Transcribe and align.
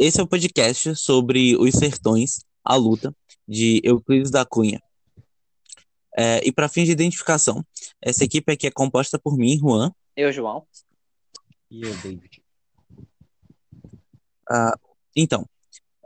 esse 0.00 0.18
é 0.18 0.22
o 0.22 0.26
podcast 0.26 0.96
sobre 0.96 1.54
os 1.58 1.74
sertões, 1.74 2.42
a 2.64 2.74
luta, 2.74 3.14
de 3.46 3.82
Euclides 3.84 4.30
da 4.30 4.46
Cunha. 4.46 4.80
É, 6.16 6.40
e 6.42 6.50
para 6.50 6.70
fins 6.70 6.86
de 6.86 6.92
identificação, 6.92 7.62
essa 8.00 8.24
equipe 8.24 8.50
aqui 8.50 8.66
é 8.66 8.70
composta 8.70 9.18
por 9.18 9.36
mim, 9.36 9.58
Juan. 9.58 9.92
Eu, 10.16 10.32
João. 10.32 10.66
E 11.70 11.82
eu, 11.82 11.94
David. 11.98 12.42
Uh, 14.50 14.72
então, 15.14 15.46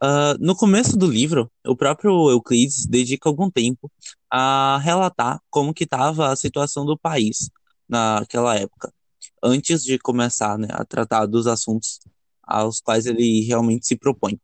uh, 0.02 0.36
no 0.40 0.56
começo 0.56 0.96
do 0.96 1.06
livro, 1.06 1.48
o 1.64 1.76
próprio 1.76 2.30
Euclides 2.30 2.86
dedica 2.86 3.28
algum 3.28 3.48
tempo 3.48 3.88
a 4.28 4.76
relatar 4.82 5.40
como 5.48 5.72
que 5.72 5.84
estava 5.84 6.32
a 6.32 6.36
situação 6.36 6.84
do 6.84 6.98
país 6.98 7.48
naquela 7.88 8.56
época, 8.56 8.92
antes 9.40 9.84
de 9.84 10.00
começar 10.00 10.58
né, 10.58 10.66
a 10.72 10.84
tratar 10.84 11.26
dos 11.26 11.46
assuntos 11.46 12.00
aos 12.46 12.80
quais 12.80 13.06
ele 13.06 13.42
realmente 13.42 13.86
se 13.86 13.96
propõe. 13.96 14.40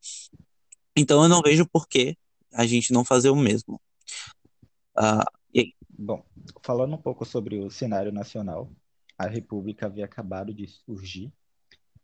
Então 0.97 1.23
eu 1.23 1.29
não 1.29 1.43
vejo 1.43 1.67
por 1.67 1.89
que 1.89 2.17
a 2.53 2.67
gente 2.67 2.93
não 2.93 3.05
fazer 3.05 3.31
o 3.31 3.37
mesmo. 3.37 3.81
Uh? 4.99 5.41
Bom, 6.03 6.25
falando 6.63 6.95
um 6.95 7.03
pouco 7.03 7.27
sobre 7.27 7.59
o 7.59 7.71
cenário 7.71 8.11
nacional, 8.11 8.73
a 9.19 9.27
República 9.27 9.85
havia 9.85 10.07
acabado 10.07 10.55
de 10.55 10.67
surgir 10.67 11.31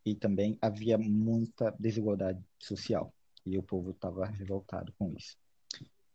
e 0.04 0.14
também 0.14 0.58
havia 0.60 0.98
muita 0.98 1.74
desigualdade 1.80 2.44
social 2.58 3.10
e 3.46 3.56
o 3.56 3.62
povo 3.62 3.92
estava 3.92 4.26
revoltado 4.26 4.92
com 4.98 5.10
isso. 5.16 5.38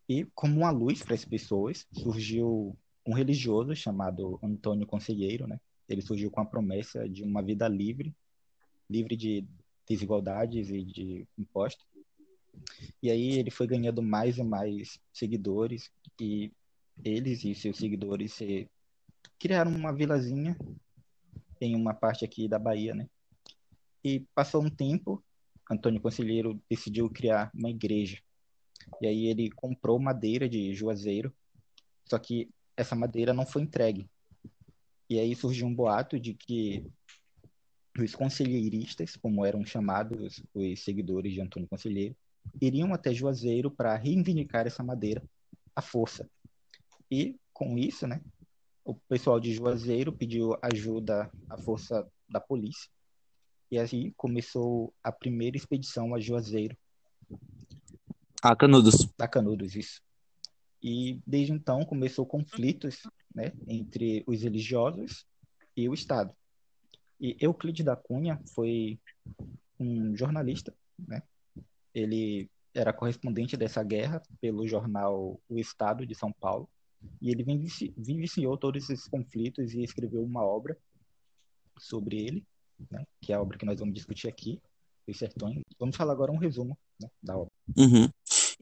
E 0.07 0.26
como 0.35 0.57
uma 0.59 0.70
luz 0.70 1.02
para 1.02 1.16
as 1.16 1.26
pessoas, 1.26 1.88
surgiu 1.91 2.77
um 3.04 3.13
religioso 3.13 3.76
chamado 3.76 4.40
Antônio 4.43 4.85
Conselheiro, 4.85 5.48
né? 5.48 5.59
Ele 5.90 6.02
surgiu 6.02 6.29
com 6.29 6.41
a 6.41 6.45
promessa 6.45 7.09
de 7.09 7.23
uma 7.23 7.41
vida 7.41 7.68
livre, 7.68 8.16
livre 8.90 9.16
de 9.16 9.48
desigualdades 9.92 10.70
e 10.70 10.84
de 10.84 11.28
impostos. 11.38 11.86
E 13.02 13.12
aí 13.12 13.40
ele 13.40 13.52
foi 13.52 13.68
ganhando 13.68 14.02
mais 14.02 14.38
e 14.38 14.44
mais 14.44 15.00
seguidores 15.12 15.92
e 16.20 16.52
eles 17.04 17.44
e 17.44 17.54
seus 17.54 17.78
seguidores 17.78 18.34
se 18.34 18.70
criaram 19.38 19.72
uma 19.72 19.94
vilazinha 19.94 20.56
em 21.60 21.76
uma 21.76 21.94
parte 21.94 22.24
aqui 22.24 22.48
da 22.48 22.58
Bahia, 22.58 22.96
né? 22.96 23.10
E 24.04 24.22
passou 24.34 24.64
um 24.64 24.70
tempo, 24.70 25.24
Antônio 25.70 26.02
Conselheiro 26.02 26.60
decidiu 26.70 27.10
criar 27.10 27.52
uma 27.54 27.70
igreja. 27.70 28.20
E 29.02 29.08
aí 29.08 29.28
ele 29.28 29.52
comprou 29.52 30.00
madeira 30.00 30.48
de 30.50 30.74
Juazeiro, 30.74 31.34
só 32.06 32.18
que 32.18 32.50
essa 32.76 32.96
madeira 32.96 33.34
não 33.34 33.46
foi 33.46 33.62
entregue. 33.62 34.10
E 35.10 35.20
aí 35.20 35.36
surgiu 35.36 35.68
um 35.68 35.76
boato 35.76 36.20
de 36.20 36.34
que 36.34 36.86
os 38.02 38.16
conselheiristas, 38.16 39.16
como 39.16 39.46
eram 39.46 39.66
chamados 39.66 40.44
os 40.54 40.84
seguidores 40.84 41.34
de 41.34 41.41
Antônio 41.41 41.68
Conselheiro, 41.68 42.16
iriam 42.60 42.94
até 42.94 43.13
Juazeiro 43.13 43.70
para 43.70 43.96
reivindicar 43.96 44.66
essa 44.68 44.84
madeira 44.84 45.24
à 45.76 45.82
força. 45.82 46.29
E 47.10 47.35
com 47.54 47.77
isso, 47.77 48.07
né, 48.07 48.22
o 48.84 48.96
pessoal 48.96 49.40
de 49.40 49.54
Juazeiro 49.54 50.12
pediu 50.12 50.57
ajuda 50.62 51.29
à 51.49 51.57
força 51.57 52.07
da 52.27 52.40
polícia. 52.40 52.90
E 53.70 53.77
assim 53.77 54.13
começou 54.18 54.94
a 55.04 55.12
primeira 55.12 55.55
expedição 55.55 56.13
a 56.13 56.20
Juazeiro. 56.20 56.76
A 58.41 58.55
Canudos. 58.55 59.07
A 59.20 59.27
Canudos, 59.27 59.76
isso. 59.76 60.02
E 60.82 61.22
desde 61.26 61.54
então 61.54 61.85
começou 61.85 62.26
conflitos 62.26 63.04
né, 63.34 63.54
entre 63.68 64.24
os 64.25 64.41
religiosos 64.41 65.25
e 65.78 65.88
o 65.88 65.94
Estado. 65.94 66.35
E 67.22 67.38
Euclides 67.40 67.86
da 67.86 67.96
Cunha 67.96 68.41
foi 68.56 69.00
um 69.80 70.16
jornalista, 70.16 70.74
né? 71.08 71.22
Ele 71.94 72.50
era 72.74 72.91
correspondente 72.91 73.56
dessa 73.56 73.84
guerra 73.84 74.22
pelo 74.40 74.68
jornal 74.68 75.40
O 75.47 75.59
Estado 75.59 76.06
de 76.06 76.16
São 76.16 76.31
Paulo. 76.31 76.68
E 77.22 77.29
ele 77.29 77.44
vivenciou 77.97 78.57
todos 78.57 78.90
esses 78.90 79.07
conflitos 79.07 79.73
e 79.73 79.84
escreveu 79.84 80.23
uma 80.23 80.44
obra 80.44 80.78
sobre 81.78 82.18
ele, 82.18 82.44
né? 82.90 83.06
que 83.19 83.34
é 83.34 83.35
a 83.35 83.41
obra 83.41 83.57
que 83.57 83.66
nós 83.66 83.79
vamos 83.79 83.94
discutir 83.94 84.28
aqui, 84.28 84.59
Os 85.07 85.18
Sertões. 85.18 85.62
Vamos 85.79 85.95
falar 85.95 86.13
agora 86.13 86.31
um 86.31 86.38
resumo 86.38 86.78
né, 87.00 87.09
da 87.22 87.38
obra. 87.38 87.51
Uhum. 87.78 88.07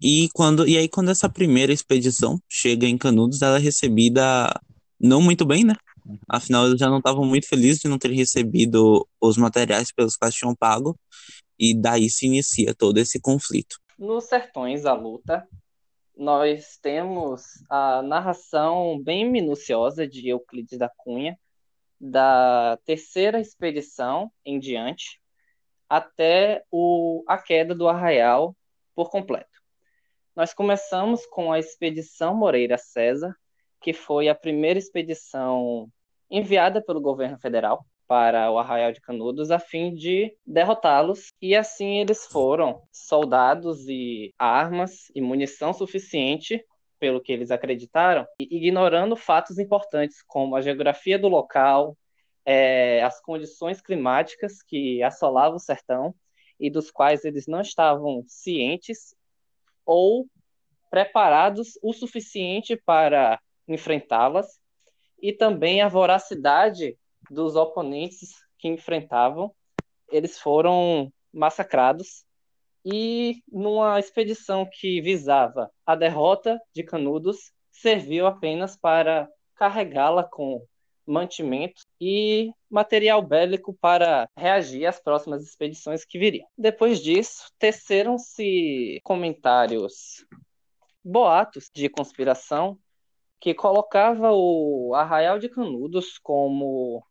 E, 0.01 0.29
quando, 0.33 0.67
e 0.67 0.77
aí, 0.77 0.87
quando 0.87 1.11
essa 1.11 1.29
primeira 1.29 1.73
expedição 1.73 2.41
chega 2.47 2.87
em 2.87 2.97
Canudos, 2.97 3.41
ela 3.41 3.57
é 3.57 3.61
recebida 3.61 4.49
não 4.99 5.21
muito 5.21 5.45
bem, 5.45 5.63
né? 5.63 5.75
Afinal, 6.27 6.67
eles 6.67 6.79
já 6.79 6.89
não 6.89 6.97
estavam 6.97 7.25
muito 7.25 7.47
felizes 7.47 7.79
de 7.79 7.87
não 7.87 7.97
ter 7.97 8.11
recebido 8.11 9.07
os 9.21 9.37
materiais 9.37 9.91
pelos 9.91 10.15
quais 10.15 10.35
tinham 10.35 10.55
pago, 10.55 10.97
e 11.57 11.73
daí 11.73 12.09
se 12.09 12.25
inicia 12.25 12.73
todo 12.73 12.97
esse 12.97 13.19
conflito. 13.19 13.77
Nos 13.97 14.25
Sertões, 14.25 14.85
a 14.85 14.93
luta, 14.93 15.47
nós 16.15 16.77
temos 16.81 17.43
a 17.69 18.01
narração 18.01 19.01
bem 19.01 19.29
minuciosa 19.29 20.07
de 20.07 20.29
Euclides 20.29 20.77
da 20.77 20.89
Cunha, 20.89 21.37
da 21.99 22.77
terceira 22.85 23.39
expedição 23.39 24.31
em 24.45 24.59
diante, 24.59 25.19
até 25.89 26.63
o, 26.71 27.23
a 27.27 27.37
queda 27.37 27.75
do 27.75 27.87
arraial 27.87 28.55
por 28.95 29.09
completo. 29.09 29.59
Nós 30.35 30.53
começamos 30.53 31.25
com 31.25 31.51
a 31.51 31.59
expedição 31.59 32.35
Moreira 32.35 32.77
César, 32.77 33.35
que 33.81 33.91
foi 33.91 34.29
a 34.29 34.35
primeira 34.35 34.79
expedição 34.79 35.89
enviada 36.29 36.81
pelo 36.81 37.01
governo 37.01 37.37
federal 37.39 37.85
para 38.07 38.51
o 38.51 38.57
Arraial 38.57 38.91
de 38.91 38.99
Canudos 39.01 39.51
a 39.51 39.59
fim 39.59 39.93
de 39.93 40.35
derrotá-los. 40.45 41.31
E 41.41 41.55
assim 41.55 41.99
eles 41.99 42.25
foram 42.25 42.81
soldados 42.91 43.87
e 43.87 44.33
armas 44.37 45.11
e 45.13 45.21
munição 45.21 45.73
suficiente 45.73 46.63
pelo 46.99 47.21
que 47.21 47.31
eles 47.31 47.49
acreditaram, 47.49 48.25
ignorando 48.39 49.15
fatos 49.15 49.57
importantes 49.57 50.21
como 50.27 50.55
a 50.55 50.61
geografia 50.61 51.17
do 51.17 51.27
local, 51.27 51.95
é, 52.45 53.01
as 53.03 53.21
condições 53.21 53.79
climáticas 53.79 54.61
que 54.61 55.01
assolavam 55.03 55.55
o 55.55 55.59
sertão 55.59 56.13
e 56.59 56.69
dos 56.69 56.91
quais 56.91 57.23
eles 57.23 57.47
não 57.47 57.61
estavam 57.61 58.23
cientes 58.27 59.15
ou 59.85 60.27
preparados 60.89 61.79
o 61.81 61.93
suficiente 61.93 62.75
para 62.75 63.39
enfrentá-las 63.67 64.59
e 65.21 65.33
também 65.33 65.81
a 65.81 65.87
voracidade 65.87 66.97
dos 67.29 67.55
oponentes 67.55 68.31
que 68.57 68.67
enfrentavam. 68.67 69.53
Eles 70.11 70.39
foram 70.39 71.11
massacrados 71.31 72.25
e 72.85 73.41
numa 73.51 73.99
expedição 73.99 74.67
que 74.71 75.01
visava 75.01 75.69
a 75.85 75.95
derrota 75.95 76.59
de 76.73 76.83
Canudos, 76.83 77.51
serviu 77.71 78.25
apenas 78.25 78.75
para 78.75 79.29
carregá-la 79.55 80.23
com 80.23 80.65
mantimentos 81.05 81.85
e 81.99 82.51
material 82.69 83.21
bélico 83.21 83.75
para 83.81 84.29
reagir 84.37 84.85
às 84.85 84.99
próximas 84.99 85.43
expedições 85.43 86.05
que 86.05 86.19
viriam. 86.19 86.47
Depois 86.57 87.01
disso, 87.01 87.51
teceram-se 87.57 88.99
comentários 89.03 90.25
boatos 91.03 91.69
de 91.73 91.89
conspiração 91.89 92.77
que 93.39 93.53
colocava 93.53 94.31
o 94.31 94.93
Arraial 94.95 95.39
de 95.39 95.49
Canudos 95.49 96.17
como 96.17 97.03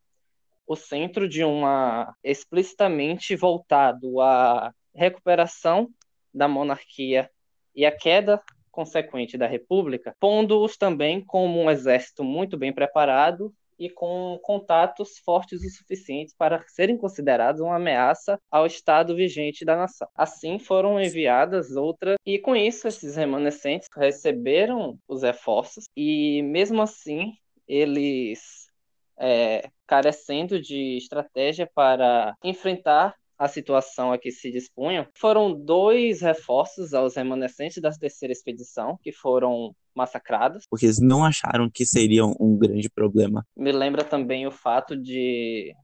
o 0.66 0.76
centro 0.76 1.28
de 1.28 1.42
uma 1.42 2.14
explicitamente 2.22 3.34
voltado 3.34 4.20
à 4.20 4.72
recuperação 4.94 5.88
da 6.32 6.46
monarquia 6.46 7.30
e 7.74 7.86
a 7.86 7.96
queda 7.96 8.42
consequente 8.70 9.38
da 9.38 9.46
república, 9.46 10.14
pondo-os 10.20 10.76
também 10.76 11.24
como 11.24 11.60
um 11.60 11.70
exército 11.70 12.22
muito 12.22 12.56
bem 12.56 12.72
preparado 12.72 13.52
e 13.78 13.88
com 13.88 14.38
contatos 14.42 15.18
fortes 15.18 15.62
o 15.62 15.70
suficientes 15.70 16.34
para 16.36 16.64
serem 16.68 16.96
considerados 16.96 17.60
uma 17.60 17.76
ameaça 17.76 18.38
ao 18.50 18.66
Estado 18.66 19.14
vigente 19.14 19.64
da 19.64 19.76
nação. 19.76 20.08
Assim 20.14 20.58
foram 20.58 21.00
enviadas 21.00 21.76
outras, 21.76 22.16
e 22.26 22.38
com 22.38 22.56
isso 22.56 22.88
esses 22.88 23.16
remanescentes 23.16 23.88
receberam 23.96 24.98
os 25.06 25.22
reforços, 25.22 25.84
e 25.96 26.42
mesmo 26.42 26.82
assim 26.82 27.32
eles, 27.66 28.68
é, 29.18 29.68
carecendo 29.86 30.60
de 30.60 30.96
estratégia 30.96 31.70
para 31.74 32.34
enfrentar 32.42 33.14
a 33.38 33.46
situação 33.46 34.12
a 34.12 34.18
que 34.18 34.32
se 34.32 34.50
dispunham, 34.50 35.06
foram 35.14 35.54
dois 35.54 36.20
reforços 36.20 36.92
aos 36.92 37.14
remanescentes 37.14 37.80
da 37.80 37.90
terceira 37.90 38.32
expedição, 38.32 38.98
que 39.00 39.12
foram 39.12 39.74
massacrados. 39.98 40.64
Porque 40.70 40.86
eles 40.86 41.00
não 41.00 41.24
acharam 41.24 41.68
que 41.68 41.84
seriam 41.84 42.34
um 42.40 42.56
grande 42.56 42.88
problema. 42.88 43.44
Me 43.56 43.72
lembra 43.72 44.04
também 44.04 44.46
o 44.46 44.50
fato 44.50 44.96
de 44.96 45.74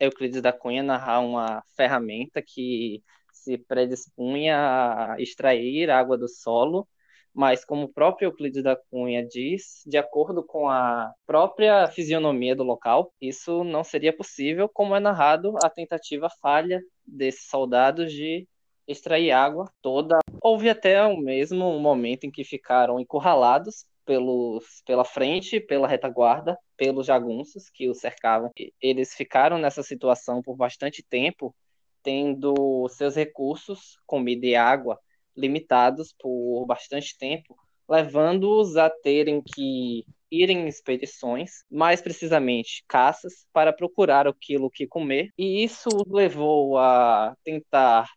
Euclides 0.00 0.40
da 0.40 0.52
Cunha 0.52 0.82
narrar 0.82 1.20
uma 1.20 1.62
ferramenta 1.76 2.42
que 2.42 3.02
se 3.32 3.58
predispunha 3.58 4.56
a 4.56 5.16
extrair 5.20 5.90
água 5.90 6.16
do 6.16 6.28
solo, 6.28 6.88
mas 7.34 7.64
como 7.64 7.84
o 7.84 7.92
próprio 7.92 8.26
Euclides 8.26 8.62
da 8.62 8.76
Cunha 8.76 9.26
diz, 9.26 9.82
de 9.86 9.96
acordo 9.96 10.44
com 10.44 10.68
a 10.68 11.12
própria 11.26 11.86
fisionomia 11.88 12.54
do 12.54 12.62
local, 12.62 13.12
isso 13.20 13.64
não 13.64 13.82
seria 13.82 14.14
possível, 14.14 14.68
como 14.68 14.94
é 14.94 15.00
narrado 15.00 15.54
a 15.62 15.70
tentativa 15.70 16.28
falha 16.40 16.80
desses 17.06 17.48
soldados 17.48 18.12
de 18.12 18.46
extrair 18.86 19.30
água 19.30 19.70
toda. 19.80 20.18
Houve 20.40 20.68
até 20.68 21.04
o 21.04 21.16
mesmo 21.16 21.78
momento 21.78 22.24
em 22.24 22.30
que 22.30 22.44
ficaram 22.44 22.98
encurralados 22.98 23.84
pelos, 24.04 24.82
pela 24.84 25.04
frente, 25.04 25.60
pela 25.60 25.88
retaguarda, 25.88 26.58
pelos 26.76 27.06
jagunços 27.06 27.70
que 27.70 27.88
os 27.88 27.98
cercavam. 27.98 28.50
Eles 28.80 29.14
ficaram 29.14 29.58
nessa 29.58 29.82
situação 29.82 30.42
por 30.42 30.56
bastante 30.56 31.02
tempo, 31.02 31.54
tendo 32.02 32.88
seus 32.90 33.14
recursos, 33.14 33.98
comida 34.06 34.46
e 34.46 34.56
água, 34.56 34.98
limitados 35.36 36.14
por 36.18 36.66
bastante 36.66 37.16
tempo, 37.16 37.56
levando-os 37.88 38.76
a 38.76 38.90
terem 38.90 39.40
que 39.40 40.04
ir 40.30 40.48
em 40.48 40.66
expedições, 40.66 41.62
mais 41.70 42.00
precisamente 42.00 42.82
caças, 42.88 43.46
para 43.52 43.72
procurar 43.72 44.26
aquilo 44.26 44.70
que 44.70 44.86
comer, 44.86 45.28
e 45.36 45.62
isso 45.62 45.88
os 45.94 46.10
levou 46.10 46.78
a 46.78 47.36
tentar 47.44 48.08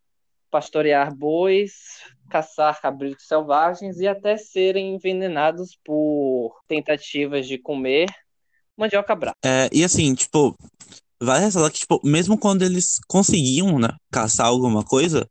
pastorear 0.56 1.14
bois, 1.14 1.74
caçar 2.30 2.82
cabritos 2.82 3.28
selvagens 3.28 4.00
e 4.00 4.08
até 4.08 4.38
serem 4.38 4.96
envenenados 4.96 5.78
por 5.84 6.56
tentativas 6.66 7.46
de 7.46 7.58
comer 7.58 8.08
mandioca 8.78 9.14
brava. 9.14 9.36
É, 9.44 9.68
e 9.70 9.84
assim, 9.84 10.16
tipo, 10.16 10.58
vai 11.22 11.42
ressaltar 11.42 11.74
que, 11.74 11.80
tipo, 11.80 12.00
mesmo 12.06 12.38
quando 12.38 12.62
eles 12.62 13.02
conseguiam, 13.06 13.78
né, 13.78 13.90
caçar 14.10 14.46
alguma 14.46 14.82
coisa, 14.82 15.30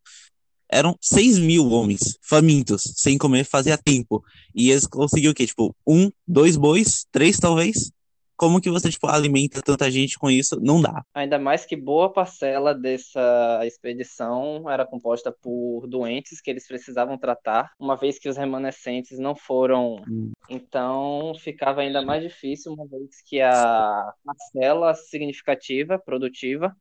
eram 0.70 0.94
6 1.00 1.38
mil 1.38 1.70
homens 1.70 2.18
famintos, 2.20 2.82
sem 2.94 3.16
comer 3.16 3.44
fazia 3.44 3.78
tempo. 3.78 4.22
E 4.54 4.70
eles 4.70 4.86
conseguiram 4.86 5.32
o 5.32 5.34
quê? 5.34 5.46
Tipo, 5.46 5.74
um, 5.86 6.10
dois 6.28 6.54
bois, 6.54 7.06
três 7.10 7.38
talvez? 7.38 7.90
Como 8.36 8.60
que 8.60 8.70
você, 8.70 8.90
tipo, 8.90 9.06
alimenta 9.06 9.62
tanta 9.62 9.90
gente 9.90 10.19
com 10.19 10.31
isso? 10.31 10.58
Não 10.60 10.81
dá. 10.81 11.04
Ainda 11.14 11.38
mais 11.38 11.64
que 11.64 11.76
boa 11.76 12.12
parcela 12.12 12.75
dessa 12.75 13.60
expedição 13.64 14.69
era 14.69 14.86
composta 14.86 15.32
por 15.32 15.86
doentes 15.86 16.40
que 16.40 16.50
eles 16.50 16.66
precisavam 16.66 17.16
tratar, 17.16 17.72
uma 17.78 17.96
vez 17.96 18.19
que 18.19 18.28
os 18.28 18.36
remanescentes 18.36 19.19
não 19.19 19.36
foram. 19.36 19.96
Hum. 20.08 20.32
Então, 20.48 21.32
ficava 21.38 21.81
ainda 21.81 22.02
mais 22.02 22.22
difícil, 22.22 22.72
uma 22.72 22.86
vez 22.86 23.22
que 23.25 23.40
a 23.40 24.12
parcela 24.25 24.94
significativa, 24.94 25.98
produtiva, 25.98 26.75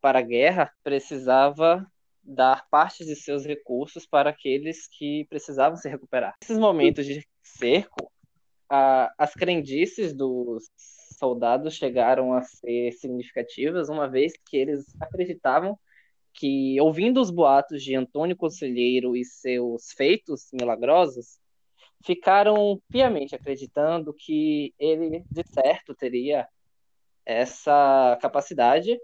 para 0.00 0.20
a 0.20 0.22
guerra, 0.22 0.70
precisava 0.82 1.84
dar 2.22 2.68
partes 2.68 3.06
de 3.06 3.16
seus 3.16 3.44
recursos 3.44 4.06
para 4.06 4.30
aqueles 4.30 4.86
que 4.86 5.26
precisavam 5.30 5.76
se 5.76 5.88
recuperar. 5.88 6.34
Nesses 6.42 6.58
momentos 6.58 7.06
de 7.06 7.26
cerco, 7.42 8.12
a, 8.68 9.10
as 9.16 9.32
crendices 9.32 10.12
dos 10.14 10.64
soldados 11.18 11.74
chegaram 11.74 12.32
a 12.32 12.42
ser 12.42 12.92
significativas, 12.92 13.88
uma 13.88 14.08
vez 14.08 14.32
que 14.46 14.56
eles 14.56 14.86
acreditavam 15.00 15.78
que, 16.32 16.80
ouvindo 16.80 17.20
os 17.20 17.30
boatos 17.30 17.82
de 17.82 17.94
Antônio 17.94 18.36
Conselheiro 18.36 19.16
e 19.16 19.24
seus 19.24 19.92
feitos 19.92 20.48
milagrosos, 20.52 21.38
ficaram 22.04 22.80
piamente 22.88 23.34
acreditando 23.34 24.14
que 24.14 24.72
ele, 24.78 25.24
de 25.30 25.42
certo, 25.48 25.94
teria 25.94 26.46
essa 27.26 28.16
capacidade 28.22 28.96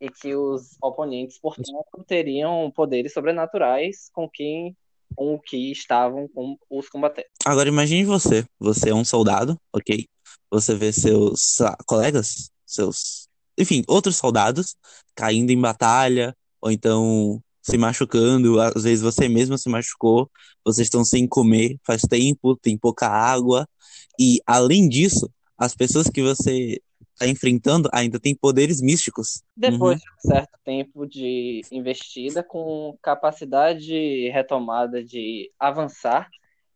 e 0.00 0.08
que 0.08 0.34
os 0.34 0.76
oponentes, 0.82 1.38
portanto, 1.38 2.04
teriam 2.06 2.70
poderes 2.70 3.12
sobrenaturais 3.12 4.10
com 4.12 4.28
quem 4.28 4.76
com 5.16 5.34
o 5.34 5.40
que 5.40 5.72
estavam 5.72 6.28
com 6.28 6.56
os 6.70 6.88
combatentes. 6.88 7.32
Agora 7.44 7.68
imagine 7.68 8.04
você, 8.04 8.44
você 8.58 8.90
é 8.90 8.94
um 8.94 9.04
soldado, 9.04 9.58
ok? 9.72 10.06
Você 10.50 10.74
vê 10.74 10.92
seus 10.92 11.56
colegas, 11.86 12.50
seus, 12.64 13.28
enfim, 13.58 13.82
outros 13.86 14.16
soldados 14.16 14.76
caindo 15.14 15.50
em 15.50 15.60
batalha 15.60 16.34
ou 16.60 16.70
então 16.70 17.42
se 17.62 17.76
machucando, 17.76 18.60
às 18.60 18.82
vezes 18.84 19.02
você 19.02 19.28
mesmo 19.28 19.58
se 19.58 19.68
machucou, 19.68 20.30
vocês 20.64 20.86
estão 20.86 21.04
sem 21.04 21.26
comer 21.26 21.78
faz 21.86 22.02
tempo, 22.02 22.56
tem 22.56 22.78
pouca 22.78 23.06
água 23.08 23.68
e 24.18 24.40
além 24.46 24.88
disso, 24.88 25.30
as 25.56 25.74
pessoas 25.74 26.08
que 26.08 26.22
você 26.22 26.80
está 27.18 27.26
enfrentando 27.26 27.88
ainda 27.92 28.18
tem 28.20 28.34
poderes 28.34 28.80
místicos. 28.80 29.42
Depois 29.56 29.98
uhum. 29.98 30.04
de 30.04 30.28
um 30.28 30.30
certo 30.30 30.58
tempo 30.64 31.06
de 31.06 31.62
investida, 31.70 32.42
com 32.42 32.96
capacidade 33.02 34.30
retomada 34.30 35.02
de 35.02 35.50
avançar, 35.58 36.28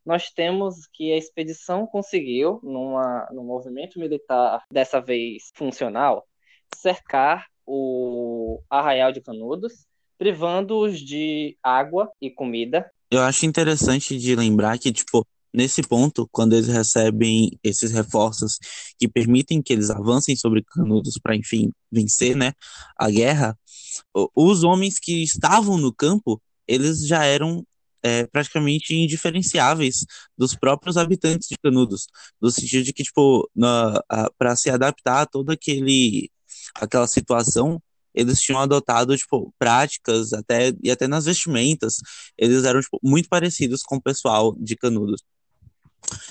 nós 0.05 0.31
temos 0.31 0.87
que 0.93 1.13
a 1.13 1.17
expedição 1.17 1.87
conseguiu, 1.87 2.61
numa, 2.63 3.29
num 3.33 3.45
movimento 3.45 3.99
militar, 3.99 4.65
dessa 4.71 5.01
vez 5.01 5.51
funcional, 5.55 6.27
cercar 6.75 7.47
o 7.67 8.61
Arraial 8.69 9.13
de 9.13 9.21
Canudos, 9.21 9.87
privando-os 10.19 10.99
de 10.99 11.57
água 11.63 12.11
e 12.21 12.31
comida. 12.31 12.91
Eu 13.11 13.21
acho 13.21 13.47
interessante 13.47 14.19
de 14.19 14.35
lembrar 14.35 14.79
que, 14.79 14.93
tipo, 14.93 15.27
Nesse 15.55 15.83
ponto, 15.83 16.27
quando 16.33 16.55
eles 16.55 16.69
recebem 16.69 17.59
esses 17.63 17.93
reforços 17.93 18.59
que 18.99 19.07
permitem 19.07 19.61
que 19.61 19.73
eles 19.73 19.91
avancem 19.91 20.35
sobre 20.35 20.65
Canudos 20.65 21.19
para, 21.23 21.37
enfim, 21.37 21.71
vencer 21.91 22.35
né, 22.35 22.55
a 22.97 23.11
guerra, 23.11 23.59
os 24.35 24.65
homens 24.65 24.99
que 24.99 25.23
estavam 25.23 25.77
no 25.77 25.93
campo, 25.93 26.41
eles 26.67 27.07
já 27.07 27.27
eram 27.27 27.67
é, 28.03 28.27
praticamente 28.27 28.95
indiferenciáveis 28.95 30.05
dos 30.37 30.55
próprios 30.55 30.97
habitantes 30.97 31.49
de 31.49 31.57
Canudos, 31.63 32.07
no 32.41 32.51
sentido 32.51 32.85
de 32.85 32.93
que, 32.93 33.05
tipo, 33.05 33.49
para 34.39 34.57
se 34.57 34.71
adaptar 34.71 35.23
a 35.23 35.27
toda 35.27 35.53
aquele, 35.53 36.31
aquela 36.75 37.07
situação, 37.07 37.81
eles 38.15 38.41
tinham 38.41 38.61
adotado, 38.61 39.17
tipo, 39.17 39.55
práticas 39.59 40.33
até, 40.33 40.73
e 40.83 40.91
até 40.91 41.07
nas 41.07 41.25
vestimentas, 41.25 41.97
eles 42.37 42.65
eram, 42.65 42.81
tipo, 42.81 42.99
muito 43.03 43.29
parecidos 43.29 43.83
com 43.83 43.97
o 43.97 44.03
pessoal 44.03 44.55
de 44.59 44.77
Canudos. 44.77 45.23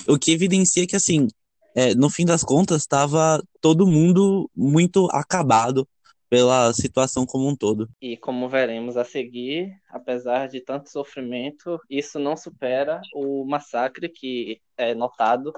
O 0.07 0.19
que 0.19 0.31
evidencia 0.31 0.85
que, 0.85 0.95
assim, 0.95 1.27
é, 1.75 1.95
no 1.95 2.09
fim 2.09 2.25
das 2.25 2.43
contas, 2.43 2.81
estava 2.81 3.41
todo 3.61 3.87
mundo 3.87 4.49
muito 4.55 5.07
acabado 5.11 5.87
pela 6.31 6.71
situação 6.71 7.25
como 7.25 7.45
um 7.45 7.53
todo. 7.53 7.89
E 8.01 8.15
como 8.15 8.47
veremos 8.47 8.95
a 8.95 9.03
seguir, 9.03 9.77
apesar 9.89 10.47
de 10.47 10.61
tanto 10.61 10.89
sofrimento, 10.89 11.77
isso 11.89 12.17
não 12.17 12.37
supera 12.37 13.01
o 13.13 13.43
massacre 13.43 14.07
que 14.07 14.61
é 14.77 14.95
notado 14.95 15.51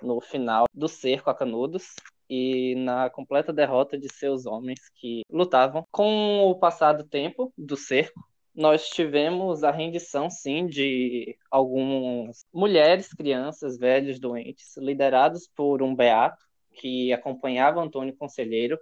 no 0.00 0.18
final 0.22 0.64
do 0.72 0.88
cerco 0.88 1.28
a 1.28 1.34
Canudos 1.34 1.94
e 2.30 2.74
na 2.76 3.10
completa 3.10 3.52
derrota 3.52 3.98
de 3.98 4.10
seus 4.10 4.46
homens 4.46 4.80
que 4.94 5.20
lutavam. 5.30 5.84
Com 5.90 6.46
o 6.46 6.54
passar 6.54 6.94
do 6.94 7.04
tempo 7.04 7.52
do 7.56 7.76
cerco, 7.76 8.18
nós 8.54 8.88
tivemos 8.88 9.62
a 9.62 9.70
rendição, 9.70 10.30
sim, 10.30 10.66
de 10.66 11.36
algumas 11.50 12.46
mulheres, 12.50 13.12
crianças, 13.12 13.76
velhos, 13.76 14.18
doentes, 14.18 14.78
liderados 14.78 15.46
por 15.54 15.82
um 15.82 15.94
beato 15.94 16.42
que 16.72 17.12
acompanhava 17.12 17.82
Antônio 17.82 18.16
Conselheiro 18.16 18.78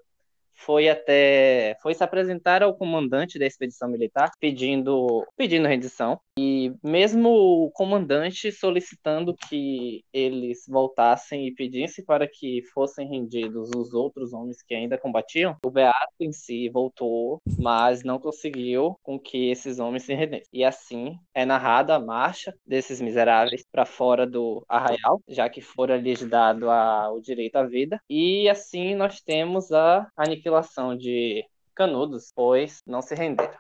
foi 0.54 0.88
até 0.88 1.76
foi 1.82 1.94
se 1.94 2.02
apresentar 2.02 2.62
ao 2.62 2.75
comandante 2.75 3.38
da 3.38 3.46
expedição 3.46 3.88
militar 3.88 4.30
pedindo 4.40 5.26
pedindo 5.37 5.68
rendição 5.68 6.18
e 6.38 6.73
mesmo 6.82 7.28
o 7.28 7.70
comandante 7.70 8.50
solicitando 8.50 9.37
que 9.49 10.02
eles 10.12 10.64
voltassem 10.68 11.46
e 11.46 11.54
pedissem 11.54 12.04
para 12.04 12.26
que 12.26 12.62
fossem 12.73 13.08
rendidos 13.08 13.70
os 13.76 13.94
outros 13.94 14.32
homens 14.32 14.61
que 14.62 14.75
ainda 14.75 14.99
combatiam, 14.99 15.56
o 15.64 15.70
Beato 15.70 16.14
em 16.18 16.32
si 16.32 16.68
voltou, 16.68 17.40
mas 17.58 18.02
não 18.02 18.18
conseguiu 18.18 18.96
com 19.02 19.18
que 19.18 19.50
esses 19.50 19.78
homens 19.78 20.02
se 20.02 20.14
rendessem. 20.14 20.49
E 20.52 20.64
assim 20.64 21.16
é 21.32 21.44
narrada 21.44 21.94
a 21.94 22.00
marcha 22.00 22.52
desses 22.66 23.00
miseráveis 23.00 23.64
para 23.70 23.87
fora 23.87 24.26
do 24.26 24.64
arraial, 24.68 25.20
já 25.28 25.49
que 25.49 25.61
fora 25.61 25.96
lhes 25.96 26.26
dado 26.28 26.68
a, 26.68 27.12
o 27.12 27.20
direito 27.20 27.56
à 27.56 27.64
vida. 27.64 28.00
E 28.11 28.49
assim 28.49 28.94
nós 28.94 29.20
temos 29.20 29.70
a 29.70 30.08
aniquilação 30.16 30.43
de 30.98 31.44
Canudos, 31.74 32.32
pois 32.34 32.82
não 32.86 33.02
se 33.02 33.14
renderam. 33.14 33.58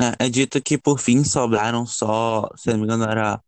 É, 0.00 0.26
é 0.26 0.28
dito 0.28 0.60
que 0.60 0.76
por 0.76 0.98
fim 0.98 1.24
sobraram 1.24 1.86
só, 1.86 2.48
se 2.56 2.70
não 2.70 2.78
me 2.78 2.84
engano, 2.84 3.04
era 3.04 3.40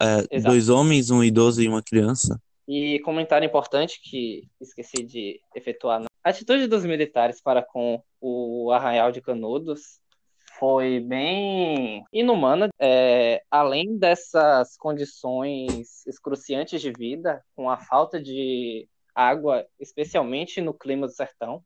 é, 0.00 0.40
dois 0.40 0.68
homens, 0.68 1.10
um 1.10 1.22
idoso 1.22 1.62
e 1.62 1.68
uma 1.68 1.82
criança. 1.82 2.40
E 2.66 3.00
comentário 3.00 3.46
importante 3.46 4.00
que 4.02 4.48
esqueci 4.60 5.02
de 5.04 5.40
efetuar. 5.54 6.00
Né? 6.00 6.06
A 6.24 6.30
atitude 6.30 6.66
dos 6.66 6.84
militares 6.84 7.40
para 7.40 7.62
com 7.62 8.02
o 8.20 8.70
Arraial 8.70 9.12
de 9.12 9.20
Canudos 9.20 10.00
foi 10.58 11.00
bem 11.00 12.04
inumana. 12.12 12.68
É, 12.80 13.42
além 13.50 13.98
dessas 13.98 14.76
condições 14.76 16.06
excruciantes 16.06 16.80
de 16.80 16.92
vida, 16.92 17.42
com 17.54 17.68
a 17.68 17.76
falta 17.76 18.22
de 18.22 18.88
água, 19.14 19.66
especialmente 19.78 20.60
no 20.60 20.72
clima 20.72 21.06
do 21.06 21.12
sertão, 21.12 21.62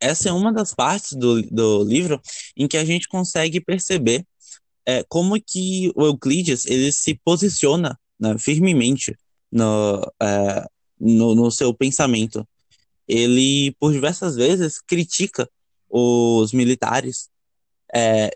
essa 0.00 0.28
é 0.28 0.32
uma 0.32 0.52
das 0.52 0.74
partes 0.74 1.12
do, 1.12 1.42
do 1.42 1.84
livro 1.84 2.20
em 2.56 2.66
que 2.66 2.76
a 2.76 2.84
gente 2.84 3.06
consegue 3.08 3.60
perceber 3.60 4.26
é, 4.86 5.04
como 5.04 5.40
que 5.40 5.92
o 5.94 6.04
Euclides 6.04 6.66
ele 6.66 6.90
se 6.90 7.14
posiciona 7.22 7.98
né, 8.18 8.36
firmemente 8.38 9.16
no, 9.52 10.00
é, 10.20 10.66
no, 10.98 11.34
no 11.34 11.50
seu 11.50 11.72
pensamento. 11.74 12.46
Ele, 13.06 13.74
por 13.78 13.92
diversas 13.92 14.36
vezes, 14.36 14.80
critica 14.80 15.48
os 15.88 16.52
militares, 16.52 17.28
é, 17.94 18.30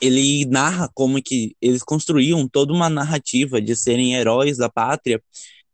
ele 0.00 0.44
narra 0.46 0.90
como 0.94 1.22
que 1.22 1.56
eles 1.60 1.82
construíam 1.82 2.46
toda 2.48 2.72
uma 2.72 2.88
narrativa 2.88 3.60
de 3.60 3.74
serem 3.76 4.14
heróis 4.14 4.56
da 4.56 4.68
pátria, 4.68 5.22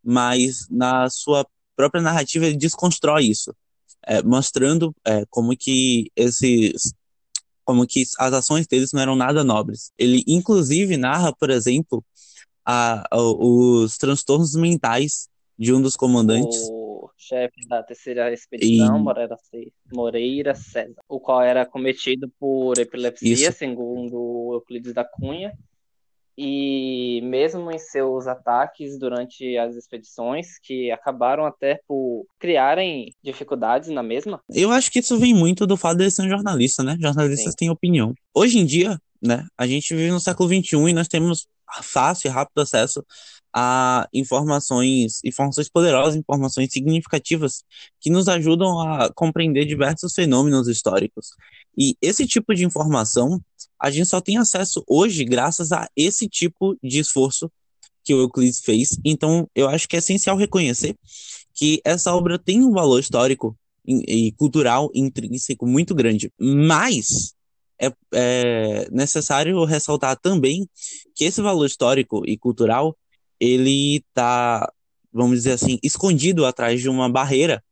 mas 0.02 0.68
na 0.70 1.08
sua 1.10 1.46
própria 1.76 2.02
narrativa 2.02 2.46
ele 2.46 2.56
desconstrói 2.56 3.24
isso, 3.26 3.54
é, 4.06 4.22
mostrando 4.22 4.94
é, 5.04 5.24
como 5.28 5.56
que 5.56 6.10
esses 6.14 6.94
como 7.64 7.84
que 7.84 8.04
as 8.20 8.32
ações 8.32 8.66
deles 8.68 8.92
não 8.92 9.02
eram 9.02 9.16
nada 9.16 9.42
nobres. 9.42 9.90
Ele 9.98 10.22
inclusive 10.26 10.96
narra, 10.96 11.34
por 11.34 11.50
exemplo, 11.50 12.04
a, 12.64 13.04
a, 13.10 13.20
os 13.20 13.98
transtornos 13.98 14.54
mentais 14.54 15.28
de 15.58 15.72
um 15.72 15.82
dos 15.82 15.96
comandantes. 15.96 16.56
O 16.70 17.10
chefe 17.16 17.66
da 17.68 17.82
terceira 17.82 18.32
expedição, 18.32 18.96
e... 18.96 19.00
Moreira, 19.00 19.36
Moreira 19.92 20.54
César, 20.54 21.02
o 21.08 21.18
qual 21.18 21.42
era 21.42 21.66
cometido 21.66 22.30
por 22.38 22.78
epilepsia, 22.78 23.32
Isso. 23.32 23.58
segundo 23.58 24.52
Euclides 24.52 24.94
da 24.94 25.04
Cunha, 25.04 25.52
e 26.36 27.20
mesmo 27.22 27.70
em 27.70 27.78
seus 27.78 28.26
ataques 28.26 28.98
durante 28.98 29.56
as 29.56 29.74
expedições, 29.74 30.58
que 30.62 30.90
acabaram 30.90 31.46
até 31.46 31.80
por 31.86 32.26
criarem 32.38 33.12
dificuldades 33.22 33.88
na 33.88 34.02
mesma. 34.02 34.40
Eu 34.50 34.70
acho 34.70 34.90
que 34.90 34.98
isso 34.98 35.18
vem 35.18 35.34
muito 35.34 35.66
do 35.66 35.76
fato 35.76 35.98
de 35.98 36.10
ser 36.10 36.22
um 36.22 36.28
jornalista, 36.28 36.82
né? 36.82 36.96
Jornalistas 37.00 37.52
Sim. 37.52 37.56
têm 37.56 37.70
opinião. 37.70 38.14
Hoje 38.34 38.58
em 38.58 38.66
dia, 38.66 38.98
né, 39.22 39.46
a 39.56 39.66
gente 39.66 39.94
vive 39.94 40.10
no 40.10 40.20
século 40.20 40.48
XXI 40.48 40.76
e 40.90 40.92
nós 40.92 41.08
temos 41.08 41.46
fácil 41.82 42.28
e 42.28 42.30
rápido 42.30 42.60
acesso 42.60 43.04
a 43.58 44.06
informações, 44.12 45.20
informações 45.24 45.66
poderosas, 45.70 46.14
informações 46.14 46.70
significativas 46.70 47.64
que 47.98 48.10
nos 48.10 48.28
ajudam 48.28 48.78
a 48.78 49.10
compreender 49.14 49.64
diversos 49.64 50.12
fenômenos 50.12 50.68
históricos. 50.68 51.28
E 51.76 51.96
esse 52.02 52.26
tipo 52.26 52.54
de 52.54 52.66
informação 52.66 53.40
a 53.80 53.90
gente 53.90 54.08
só 54.08 54.20
tem 54.20 54.36
acesso 54.36 54.84
hoje 54.86 55.24
graças 55.24 55.72
a 55.72 55.88
esse 55.96 56.28
tipo 56.28 56.76
de 56.82 56.98
esforço 56.98 57.50
que 58.04 58.12
o 58.12 58.20
Euclides 58.20 58.60
fez. 58.60 58.98
Então, 59.02 59.48
eu 59.54 59.70
acho 59.70 59.88
que 59.88 59.96
é 59.96 60.00
essencial 60.00 60.36
reconhecer 60.36 60.94
que 61.54 61.80
essa 61.82 62.14
obra 62.14 62.38
tem 62.38 62.62
um 62.62 62.72
valor 62.72 63.00
histórico 63.00 63.56
e 63.86 64.32
cultural 64.32 64.90
intrínseco 64.94 65.66
muito 65.66 65.94
grande. 65.94 66.30
Mas 66.38 67.34
é, 67.80 67.90
é 68.12 68.88
necessário 68.90 69.64
ressaltar 69.64 70.18
também 70.20 70.68
que 71.14 71.24
esse 71.24 71.40
valor 71.40 71.64
histórico 71.64 72.22
e 72.26 72.36
cultural 72.36 72.94
ele 73.40 73.96
está, 73.96 74.70
vamos 75.12 75.38
dizer 75.38 75.52
assim, 75.52 75.78
escondido 75.82 76.46
atrás 76.46 76.80
de 76.80 76.88
uma 76.88 77.08
barreira 77.08 77.62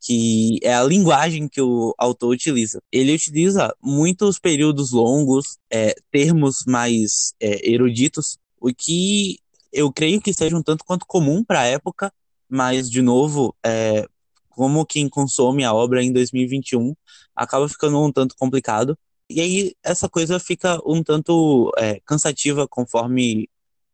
que 0.00 0.58
é 0.62 0.74
a 0.74 0.84
linguagem 0.84 1.48
que 1.48 1.60
o 1.60 1.94
autor 1.98 2.30
utiliza. 2.30 2.80
Ele 2.92 3.14
utiliza 3.14 3.74
muitos 3.82 4.38
períodos 4.38 4.92
longos, 4.92 5.58
é, 5.70 5.94
termos 6.10 6.64
mais 6.66 7.34
é, 7.40 7.68
eruditos, 7.68 8.38
o 8.60 8.72
que 8.72 9.38
eu 9.72 9.92
creio 9.92 10.20
que 10.20 10.32
seja 10.32 10.56
um 10.56 10.62
tanto 10.62 10.84
quanto 10.84 11.04
comum 11.06 11.44
para 11.44 11.60
a 11.60 11.66
época, 11.66 12.12
mas, 12.48 12.90
de 12.90 13.02
novo, 13.02 13.54
é, 13.64 14.06
como 14.48 14.86
quem 14.86 15.08
consome 15.08 15.64
a 15.64 15.72
obra 15.72 16.02
em 16.02 16.12
2021, 16.12 16.94
acaba 17.34 17.68
ficando 17.68 18.00
um 18.02 18.12
tanto 18.12 18.34
complicado. 18.36 18.98
E 19.30 19.40
aí 19.40 19.74
essa 19.82 20.08
coisa 20.08 20.40
fica 20.40 20.80
um 20.86 21.02
tanto 21.02 21.70
é, 21.76 22.00
cansativa 22.00 22.66
conforme 22.66 23.48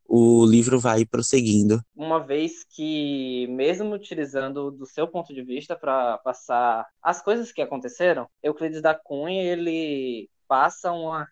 o 0.06 0.44
livro 0.44 0.78
vai 0.78 1.04
prosseguindo. 1.04 1.80
Uma 1.94 2.20
vez 2.20 2.64
que, 2.64 3.46
mesmo 3.48 3.94
utilizando 3.94 4.70
do 4.70 4.86
seu 4.86 5.08
ponto 5.08 5.34
de 5.34 5.42
vista 5.42 5.74
para 5.74 6.18
passar 6.18 6.86
as 7.02 7.22
coisas 7.22 7.52
que 7.52 7.62
aconteceram, 7.62 8.28
Euclides 8.42 8.82
da 8.82 8.94
Cunha 8.94 9.42
ele 9.42 10.28
passa 10.46 10.92
uma 10.92 11.26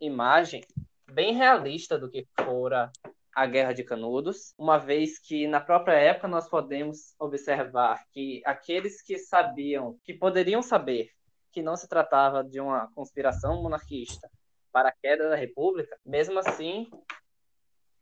imagem 0.00 0.62
bem 1.10 1.34
realista 1.34 1.98
do 1.98 2.10
que 2.10 2.26
fora 2.42 2.90
a 3.34 3.46
Guerra 3.46 3.72
de 3.72 3.82
Canudos, 3.82 4.52
uma 4.58 4.78
vez 4.78 5.18
que 5.18 5.46
na 5.46 5.60
própria 5.60 5.94
época 5.94 6.28
nós 6.28 6.48
podemos 6.48 7.14
observar 7.18 8.04
que 8.12 8.42
aqueles 8.44 9.02
que 9.02 9.18
sabiam, 9.18 9.96
que 10.04 10.12
poderiam 10.12 10.62
saber 10.62 11.08
que 11.50 11.62
não 11.62 11.76
se 11.76 11.88
tratava 11.88 12.44
de 12.44 12.60
uma 12.60 12.90
conspiração 12.94 13.62
monarquista 13.62 14.28
para 14.70 14.90
a 14.90 14.92
queda 14.92 15.28
da 15.28 15.36
República, 15.36 15.96
mesmo 16.04 16.38
assim 16.38 16.90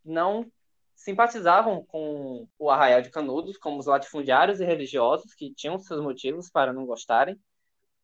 não 0.04 0.50
simpatizavam 0.95 1.85
com 1.87 2.47
o 2.59 2.71
Arraial 2.71 3.00
de 3.00 3.11
Canudos, 3.11 3.57
como 3.57 3.78
os 3.78 3.87
latifundiários 3.87 4.61
e 4.61 4.64
religiosos 4.64 5.35
que 5.35 5.54
tinham 5.54 5.78
seus 5.78 6.02
motivos 6.02 6.50
para 6.50 6.73
não 6.73 6.85
gostarem. 6.85 7.40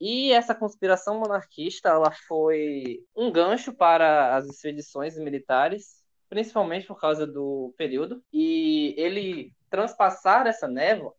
E 0.00 0.32
essa 0.32 0.54
conspiração 0.54 1.20
monarquista 1.20 1.90
ela 1.90 2.10
foi 2.10 3.04
um 3.14 3.30
gancho 3.30 3.74
para 3.74 4.34
as 4.36 4.46
expedições 4.46 5.18
militares, 5.18 6.02
principalmente 6.28 6.86
por 6.86 7.00
causa 7.00 7.26
do 7.26 7.74
período. 7.76 8.22
E 8.32 8.94
ele 8.96 9.52
transpassar 9.70 10.46
essa 10.46 10.66
névoa 10.66 11.14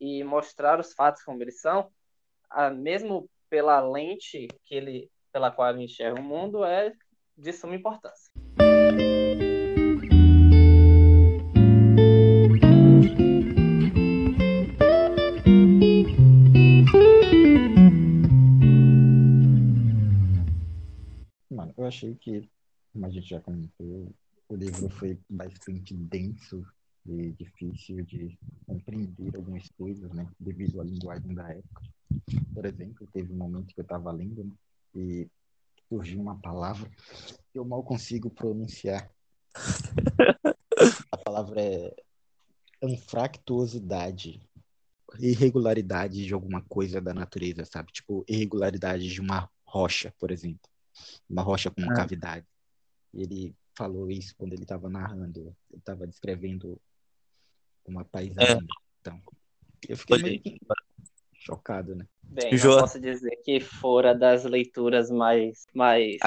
e 0.00 0.22
mostrar 0.24 0.78
os 0.78 0.92
fatos 0.92 1.22
como 1.22 1.42
eles 1.42 1.60
são, 1.60 1.90
mesmo 2.76 3.28
pela 3.48 3.80
lente 3.80 4.46
que 4.64 4.74
ele, 4.74 5.10
pela 5.32 5.50
qual 5.50 5.70
ele 5.70 5.84
enxerga 5.84 6.20
o 6.20 6.24
mundo, 6.24 6.64
é 6.64 6.92
de 7.36 7.52
suma 7.52 7.74
importância. 7.74 8.32
Achei 21.88 22.14
que, 22.14 22.48
como 22.92 23.06
a 23.06 23.10
gente 23.10 23.28
já 23.28 23.40
comentou, 23.40 24.12
o 24.48 24.54
livro 24.54 24.88
foi 24.88 25.18
bastante 25.28 25.94
denso 25.94 26.64
e 27.06 27.32
difícil 27.32 28.04
de 28.04 28.38
compreender 28.66 29.34
algumas 29.34 29.68
coisas, 29.70 30.10
né, 30.12 30.28
devido 30.38 30.80
à 30.80 30.84
linguagem 30.84 31.34
da 31.34 31.48
época. 31.50 31.82
Por 32.54 32.66
exemplo, 32.66 33.08
teve 33.12 33.32
um 33.32 33.36
momento 33.36 33.74
que 33.74 33.80
eu 33.80 33.82
estava 33.82 34.10
lendo 34.12 34.44
né, 34.44 34.52
e 34.94 35.28
surgiu 35.88 36.20
uma 36.20 36.38
palavra 36.38 36.90
que 37.52 37.58
eu 37.58 37.64
mal 37.64 37.82
consigo 37.82 38.30
pronunciar. 38.30 39.10
A 41.10 41.16
palavra 41.16 41.60
é 41.60 41.96
anfractuosidade, 42.82 44.40
irregularidade 45.18 46.24
de 46.24 46.32
alguma 46.32 46.62
coisa 46.62 47.00
da 47.00 47.12
natureza, 47.12 47.64
sabe? 47.64 47.90
Tipo, 47.90 48.24
irregularidade 48.28 49.08
de 49.08 49.20
uma 49.20 49.50
rocha, 49.64 50.14
por 50.20 50.30
exemplo 50.30 50.70
uma 51.28 51.42
rocha 51.42 51.70
com 51.70 51.80
uma 51.80 51.92
ah. 51.92 51.96
cavidade. 51.96 52.46
E 53.12 53.22
ele 53.22 53.56
falou 53.74 54.10
isso 54.10 54.34
quando 54.36 54.52
ele 54.52 54.62
estava 54.62 54.88
narrando, 54.88 55.54
ele 55.70 55.78
estava 55.78 56.06
descrevendo 56.06 56.80
uma 57.86 58.04
paisagem. 58.04 58.56
É. 58.56 58.66
Então, 59.00 59.22
eu 59.88 59.96
fiquei 59.96 60.22
meio 60.22 60.40
que 60.40 60.58
chocado, 61.32 61.94
né? 61.94 62.06
Bem, 62.22 62.52
eu 62.52 62.78
posso 62.78 63.00
dizer 63.00 63.36
que 63.44 63.60
fora 63.60 64.14
das 64.14 64.44
leituras 64.44 65.10
mais, 65.10 65.66
mais, 65.72 66.18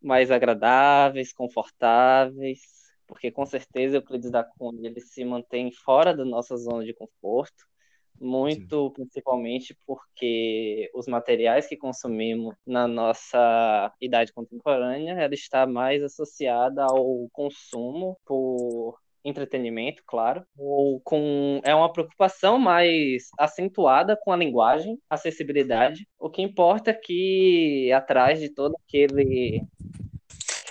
mais 0.00 0.30
agradáveis, 0.30 1.32
confortáveis, 1.32 2.60
porque 3.06 3.30
com 3.30 3.44
certeza 3.44 3.96
Euclides 3.96 4.30
da 4.30 4.44
Cunha 4.44 4.88
ele 4.88 5.00
se 5.00 5.24
mantém 5.24 5.72
fora 5.72 6.14
da 6.14 6.24
nossa 6.24 6.56
zona 6.56 6.84
de 6.84 6.94
conforto 6.94 7.66
muito 8.20 8.88
Sim. 8.88 8.92
principalmente 8.94 9.76
porque 9.86 10.90
os 10.94 11.06
materiais 11.06 11.66
que 11.66 11.76
consumimos 11.76 12.54
na 12.66 12.86
nossa 12.88 13.92
idade 14.00 14.32
contemporânea 14.32 15.12
ela 15.12 15.34
está 15.34 15.66
mais 15.66 16.02
associada 16.02 16.84
ao 16.84 17.28
consumo 17.32 18.18
por 18.24 18.98
entretenimento, 19.24 20.02
claro, 20.06 20.44
ou 20.56 21.00
com 21.00 21.60
é 21.64 21.74
uma 21.74 21.92
preocupação 21.92 22.58
mais 22.58 23.28
acentuada 23.38 24.16
com 24.16 24.32
a 24.32 24.36
linguagem, 24.36 24.98
acessibilidade. 25.08 26.08
O 26.18 26.30
que 26.30 26.42
importa 26.42 26.90
é 26.90 26.94
que 26.94 27.92
atrás 27.92 28.40
de 28.40 28.48
todo 28.48 28.76
aquele 28.86 29.62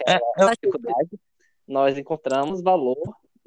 é, 0.08 0.18
dificuldade, 0.52 1.20
nós 1.68 1.98
encontramos 1.98 2.64
valor 2.64 2.98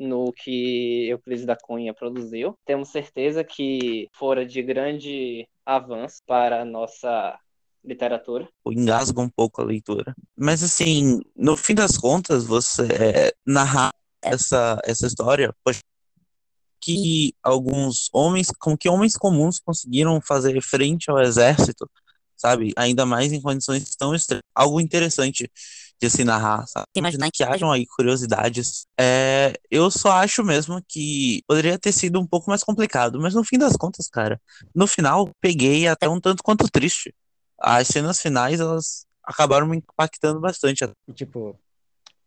no 0.01 0.33
que 0.33 1.07
Euclides 1.09 1.45
da 1.45 1.55
Cunha 1.55 1.93
produziu. 1.93 2.59
Temos 2.65 2.89
certeza 2.89 3.45
que 3.45 4.09
fora 4.15 4.47
de 4.47 4.63
grande 4.63 5.47
avanço 5.65 6.23
para 6.27 6.63
a 6.63 6.65
nossa 6.65 7.39
literatura. 7.85 8.49
Engasga 8.67 9.21
um 9.21 9.29
pouco 9.29 9.61
a 9.61 9.65
leitura. 9.65 10.15
Mas 10.37 10.63
assim, 10.63 11.21
no 11.37 11.57
fim 11.57 11.75
das 11.75 11.97
contas, 11.97 12.45
você 12.45 12.83
é, 12.85 13.35
narrar 13.47 13.93
essa, 14.23 14.81
essa 14.85 15.07
história, 15.07 15.55
que 16.81 17.35
alguns 17.43 18.09
homens, 18.13 18.51
com 18.59 18.77
que 18.77 18.89
homens 18.89 19.17
comuns 19.17 19.61
conseguiram 19.61 20.19
fazer 20.21 20.61
frente 20.63 21.11
ao 21.11 21.21
exército, 21.21 21.89
sabe? 22.37 22.73
Ainda 22.75 23.05
mais 23.05 23.33
em 23.33 23.41
condições 23.41 23.95
tão 23.97 24.15
extremas. 24.15 24.43
Algo 24.55 24.81
interessante 24.81 25.51
de 26.01 26.09
se 26.09 26.25
narrar, 26.25 26.67
sabe? 26.67 26.87
Imaginar 26.97 27.31
que 27.31 27.45
hajam 27.45 27.71
aí 27.71 27.87
curiosidades. 27.87 28.87
É, 28.99 29.53
eu 29.71 29.91
só 29.91 30.13
acho 30.13 30.43
mesmo 30.43 30.83
que 30.89 31.43
poderia 31.47 31.79
ter 31.79 31.93
sido 31.93 32.19
um 32.19 32.27
pouco 32.27 32.49
mais 32.49 32.65
complicado, 32.65 33.21
mas 33.21 33.35
no 33.35 33.45
fim 33.45 33.59
das 33.59 33.77
contas, 33.77 34.09
cara, 34.09 34.41
no 34.75 34.87
final 34.87 35.31
peguei 35.41 35.87
até 35.87 36.09
um 36.09 36.21
tanto 36.21 36.43
quanto 36.43 36.71
triste. 36.71 37.15
As 37.59 37.89
cenas 37.89 38.21
finais, 38.21 38.59
elas 38.59 39.07
acabaram 39.23 39.67
me 39.67 39.77
impactando 39.77 40.41
bastante. 40.41 40.85
E, 41.07 41.13
tipo, 41.13 41.59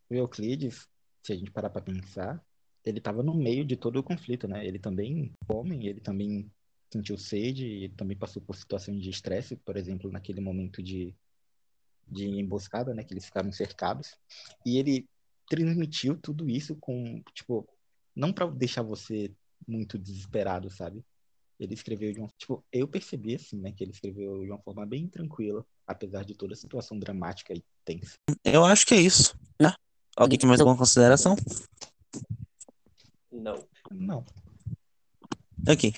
o 0.08 0.14
Euclides, 0.14 0.86
se 1.22 1.32
a 1.32 1.36
gente 1.36 1.50
parar 1.50 1.70
pra 1.70 1.82
pensar, 1.82 2.40
ele 2.84 3.00
tava 3.00 3.22
no 3.22 3.34
meio 3.34 3.64
de 3.64 3.76
todo 3.76 3.96
o 3.98 4.02
conflito, 4.02 4.46
né? 4.46 4.64
Ele 4.64 4.78
também 4.78 5.32
homem, 5.48 5.86
ele 5.86 6.00
também 6.00 6.48
sentiu 6.92 7.18
sede, 7.18 7.66
ele 7.66 7.94
também 7.96 8.16
passou 8.16 8.40
por 8.40 8.54
situações 8.54 9.02
de 9.02 9.10
estresse, 9.10 9.56
por 9.56 9.76
exemplo, 9.76 10.12
naquele 10.12 10.40
momento 10.40 10.80
de, 10.80 11.12
de 12.08 12.26
emboscada, 12.28 12.94
né? 12.94 13.04
Que 13.04 13.14
eles 13.14 13.24
ficaram 13.24 13.50
cercados. 13.52 14.16
E 14.64 14.78
ele 14.78 15.06
transmitiu 15.48 16.16
tudo 16.16 16.48
isso 16.48 16.74
com, 16.76 17.22
tipo, 17.34 17.68
não 18.14 18.32
para 18.32 18.46
deixar 18.46 18.82
você 18.82 19.32
muito 19.66 19.98
desesperado, 19.98 20.70
sabe? 20.70 21.04
Ele 21.58 21.74
escreveu 21.74 22.12
de 22.12 22.20
uma, 22.20 22.28
tipo, 22.36 22.64
eu 22.72 22.88
percebi 22.88 23.36
assim, 23.36 23.56
né, 23.60 23.72
que 23.72 23.84
ele 23.84 23.92
escreveu 23.92 24.42
de 24.42 24.50
uma 24.50 24.58
forma 24.58 24.84
bem 24.84 25.06
tranquila, 25.06 25.64
apesar 25.86 26.24
de 26.24 26.34
toda 26.34 26.52
a 26.52 26.56
situação 26.56 26.98
dramática 26.98 27.54
e 27.54 27.62
tensa. 27.84 28.16
Eu 28.42 28.64
acho 28.64 28.86
que 28.86 28.94
é 28.94 29.00
isso, 29.00 29.38
né? 29.60 29.72
Alguém 30.16 30.38
tem 30.38 30.48
mais 30.48 30.60
alguma 30.60 30.76
consideração? 30.76 31.36
Não. 33.30 33.64
Não. 33.90 34.24
Ok. 35.68 35.94